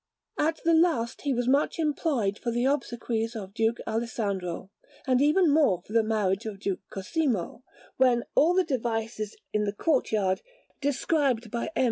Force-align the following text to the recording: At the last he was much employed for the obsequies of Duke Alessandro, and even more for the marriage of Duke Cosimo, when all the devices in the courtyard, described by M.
At 0.39 0.61
the 0.65 0.73
last 0.73 1.21
he 1.21 1.31
was 1.35 1.47
much 1.47 1.77
employed 1.77 2.39
for 2.39 2.49
the 2.49 2.65
obsequies 2.65 3.35
of 3.35 3.53
Duke 3.53 3.77
Alessandro, 3.85 4.71
and 5.05 5.21
even 5.21 5.47
more 5.53 5.83
for 5.85 5.93
the 5.93 6.01
marriage 6.01 6.47
of 6.47 6.59
Duke 6.59 6.79
Cosimo, 6.89 7.61
when 7.97 8.23
all 8.33 8.55
the 8.55 8.63
devices 8.63 9.37
in 9.53 9.65
the 9.65 9.73
courtyard, 9.73 10.41
described 10.81 11.51
by 11.51 11.69
M. 11.75 11.79